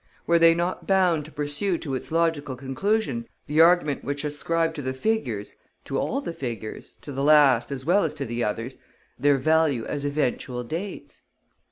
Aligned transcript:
Were 0.25 0.39
they 0.39 0.55
not 0.55 0.87
bound 0.87 1.25
to 1.25 1.31
pursue 1.31 1.77
to 1.77 1.93
its 1.93 2.11
logical 2.11 2.55
conclusion 2.55 3.27
the 3.45 3.61
argument 3.61 4.03
which 4.03 4.23
ascribed 4.23 4.75
to 4.77 4.81
the 4.81 4.95
figures 4.95 5.53
to 5.85 5.99
all 5.99 6.21
the 6.21 6.33
figures, 6.33 6.93
to 7.03 7.11
the 7.11 7.21
last 7.23 7.71
as 7.71 7.85
well 7.85 8.03
as 8.03 8.15
to 8.15 8.25
the 8.25 8.43
others 8.43 8.77
their 9.19 9.37
value 9.37 9.85
as 9.85 10.03
eventual 10.03 10.63
dates? 10.63 11.21